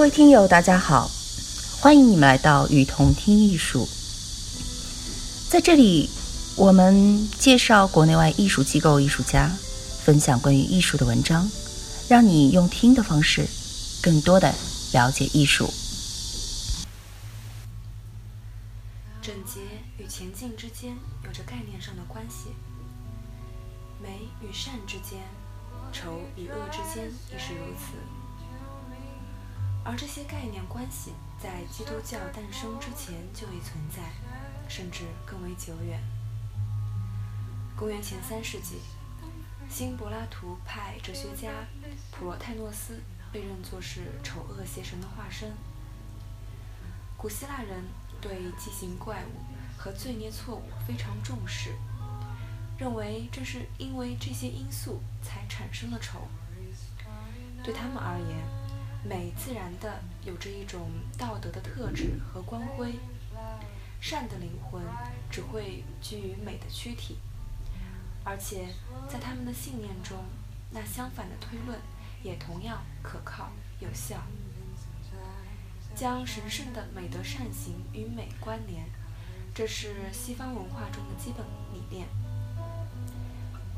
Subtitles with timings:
[0.00, 1.10] 各位听友，大家好，
[1.78, 3.86] 欢迎你们来到雨桐听艺术。
[5.50, 6.08] 在这里，
[6.56, 9.54] 我们介绍国内外艺术机构、艺术家，
[10.02, 11.46] 分享关于艺术的文章，
[12.08, 13.46] 让你用听的方式，
[14.02, 14.54] 更多的
[14.94, 15.70] 了解艺术。
[19.20, 19.60] 整洁
[19.98, 20.96] 与前进之间
[21.26, 22.54] 有着概念上的关系，
[24.02, 24.08] 美
[24.40, 25.20] 与善之间，
[25.92, 27.98] 丑与恶之间亦是如此。
[29.84, 31.12] 而这些概念关系
[31.42, 34.02] 在基督教诞生之前就已存在，
[34.68, 36.00] 甚至更为久远。
[37.76, 38.80] 公元前三世纪，
[39.70, 41.48] 新柏拉图派哲学家
[42.10, 43.00] 普罗泰诺斯
[43.32, 45.52] 被认作是丑恶邪神的化身。
[47.16, 47.82] 古希腊人
[48.20, 49.40] 对畸形怪物
[49.78, 51.74] 和罪孽错误非常重视，
[52.78, 56.28] 认为正是因为这些因素才产生了丑。
[57.62, 58.38] 对他们而言，
[59.02, 62.94] 美自然的有着一种道德的特质和光辉，
[64.00, 64.82] 善的灵魂
[65.30, 67.16] 只会居于美的躯体，
[68.24, 68.68] 而且
[69.08, 70.18] 在他们的信念中，
[70.70, 71.78] 那相反的推论
[72.22, 74.16] 也同样可靠有效。
[75.94, 78.84] 将神圣的美德善行与美关联，
[79.54, 82.06] 这是西方文化中的基本理念。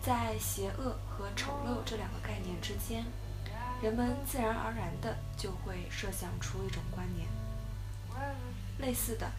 [0.00, 3.04] 在邪恶和丑陋这两个概念之间。
[3.80, 7.28] 人们自然而然的就会设想出一种观念。
[8.78, 9.30] 类似的，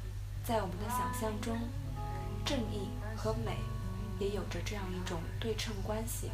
[0.44, 1.58] 在我们的想象中，
[2.45, 3.58] 正义和美
[4.20, 6.32] 也有着这样一种对称关系，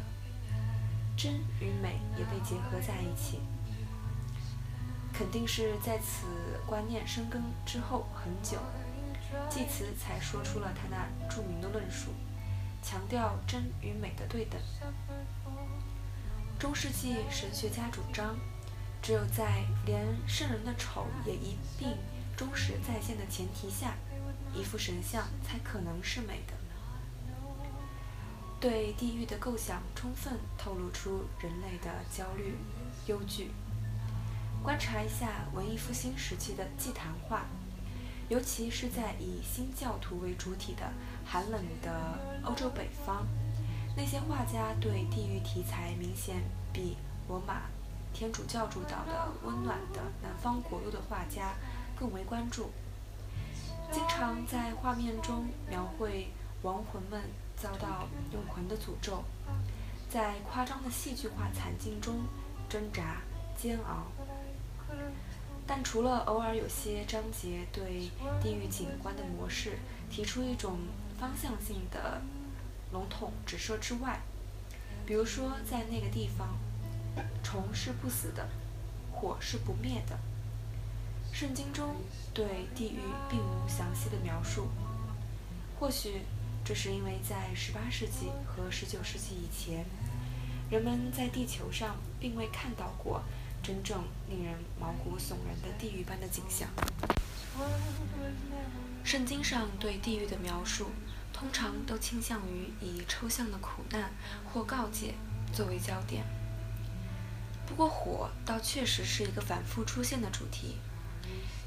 [1.16, 3.40] 真与美也被结合在一起。
[5.12, 6.26] 肯定是在此
[6.66, 8.58] 观念生根之后很久，
[9.48, 12.10] 济慈才说出了他那著名的论述，
[12.82, 14.60] 强调真与美的对等。
[16.58, 18.34] 中世纪神学家主张，
[19.02, 21.90] 只有在连圣人的丑也一并
[22.34, 23.94] 忠实再现的前提下，
[24.54, 26.54] 一幅神像才可能是美的。
[28.58, 32.54] 对地狱的构想充分透露出人类的焦虑、
[33.06, 33.50] 忧惧。
[34.62, 37.44] 观察一下文艺复兴时期的祭坛画，
[38.30, 40.90] 尤其是在以新教徒为主体的
[41.22, 43.26] 寒冷的欧洲北方。
[43.96, 46.36] 那些画家对地狱题材明显
[46.70, 47.62] 比罗马
[48.12, 51.54] 天主教主导的温暖的南方国度的画家
[51.98, 52.70] 更为关注，
[53.90, 56.28] 经常在画面中描绘
[56.62, 57.22] 亡魂们
[57.56, 59.24] 遭到用魂的诅咒，
[60.10, 62.20] 在夸张的戏剧化惨境中
[62.68, 63.22] 挣扎
[63.56, 64.06] 煎熬。
[65.66, 68.10] 但除了偶尔有些章节对
[68.42, 69.78] 地狱景观的模式
[70.10, 70.78] 提出一种
[71.18, 72.20] 方向性的。
[72.96, 74.22] 笼统指涉之外，
[75.04, 76.56] 比如说，在那个地方，
[77.42, 78.48] 虫是不死的，
[79.12, 80.18] 火是不灭的。
[81.30, 81.96] 圣经中
[82.32, 84.68] 对地狱并无详细的描述，
[85.78, 86.22] 或许
[86.64, 89.84] 这是因为在18世纪和19世纪以前，
[90.70, 93.22] 人们在地球上并未看到过
[93.62, 96.66] 真正令人毛骨悚然的地狱般的景象。
[99.04, 100.86] 圣经上对地狱的描述。
[101.38, 104.10] 通常都倾向于以抽象的苦难
[104.44, 105.14] 或告诫
[105.52, 106.24] 作为焦点。
[107.66, 110.78] 不过，火倒确实是一个反复出现的主题，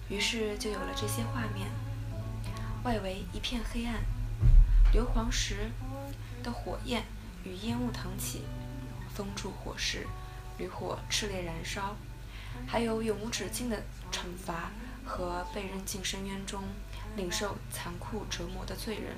[0.09, 1.69] 于是就有了这些画面：
[2.83, 4.01] 外围一片黑暗，
[4.91, 5.69] 硫磺石
[6.41, 7.03] 的火焰
[7.43, 8.41] 与烟雾腾起，
[9.13, 10.07] 封住火势，
[10.57, 11.95] 炉火炽烈燃烧，
[12.65, 14.71] 还有永无止境的惩罚
[15.05, 16.63] 和被扔进深渊中
[17.15, 19.15] 领受残酷折磨的罪人。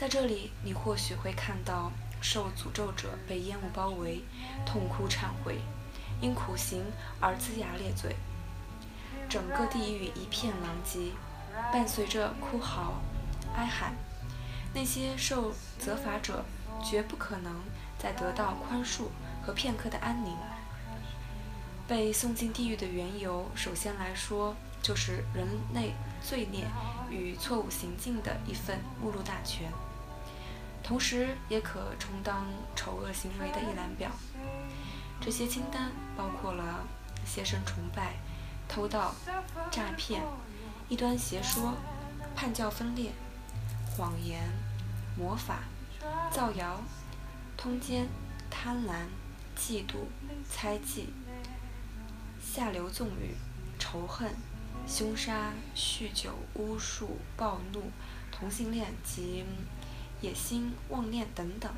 [0.00, 4.22] 在这里，你或许会看到受诅咒者被烟雾包围，
[4.64, 5.58] 痛哭忏悔，
[6.22, 6.82] 因苦行
[7.20, 8.16] 而龇牙咧嘴。
[9.28, 11.12] 整个地狱一片狼藉，
[11.70, 12.94] 伴随着哭嚎、
[13.54, 13.92] 哀喊。
[14.72, 16.46] 那些受责罚者
[16.82, 17.60] 绝不可能
[17.98, 19.02] 再得到宽恕
[19.42, 20.34] 和片刻的安宁。
[21.86, 25.92] 被送进地狱的缘由，首先来说，就是人类
[26.22, 26.64] 罪孽
[27.10, 29.70] 与错误行径的一份目录大全。
[30.90, 34.10] 同时，也可充当丑恶行为的一览表。
[35.20, 36.84] 这些清单包括了
[37.24, 38.16] 邪神崇拜、
[38.68, 39.14] 偷盗、
[39.70, 40.20] 诈骗、
[40.88, 41.76] 异端邪说、
[42.34, 43.12] 叛教分裂、
[43.88, 44.42] 谎言、
[45.16, 45.60] 魔法、
[46.32, 46.80] 造谣、
[47.56, 48.08] 通奸、
[48.50, 49.04] 贪婪、
[49.56, 50.08] 嫉妒、
[50.50, 51.14] 猜忌、
[52.42, 53.36] 下流纵欲、
[53.78, 54.34] 仇恨、
[54.88, 57.92] 凶杀、酗酒、巫术、暴怒、
[58.32, 59.44] 同性恋及。
[60.20, 61.72] 野心、妄念等等，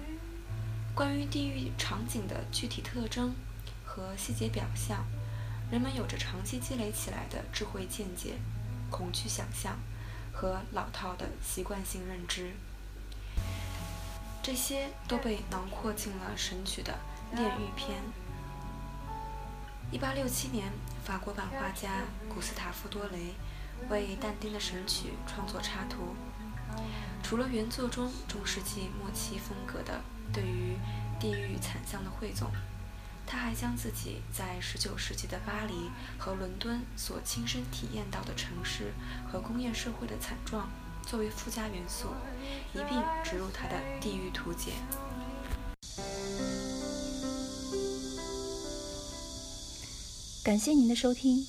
[0.95, 3.33] 关于地狱场景的具体特征
[3.85, 5.05] 和细节表象，
[5.71, 8.35] 人们有着长期积累起来的智慧见解、
[8.91, 9.79] 恐惧想象
[10.33, 12.53] 和老套的习惯性认知，
[14.43, 16.99] 这些都被囊括进了《神曲》的
[17.37, 18.03] 炼狱篇。
[19.93, 20.73] 一八六七年，
[21.05, 23.35] 法国版画家古斯塔夫多雷
[23.89, 26.17] 为但丁的《神曲》创作插图。
[27.23, 30.01] 除了原作中中世纪末期风格的
[30.33, 30.77] 对于
[31.19, 32.51] 地狱惨象的汇总，
[33.27, 38.93] 他还将自己在19世纪的巴黎和伦敦所亲身体验到的城市
[39.31, 40.69] 和工业社会的惨状
[41.07, 42.09] 作为附加元素，
[42.75, 44.73] 一并植入他的《地狱图解》。
[50.45, 51.47] 感谢您的收听，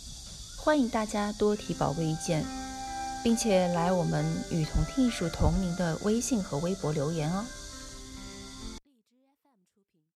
[0.58, 2.63] 欢迎大家多提宝贵意见。
[3.24, 7.46] 并且来我们与同听艺术同名的微信和微博留言哦。